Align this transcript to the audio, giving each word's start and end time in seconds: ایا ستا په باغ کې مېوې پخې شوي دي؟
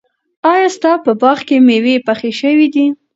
ایا 0.51 0.67
ستا 0.75 0.91
په 1.05 1.11
باغ 1.21 1.37
کې 1.47 1.55
مېوې 1.67 1.95
پخې 2.07 2.31
شوي 2.39 2.67
دي؟ 2.73 2.85